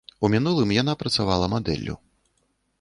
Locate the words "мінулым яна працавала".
0.35-1.53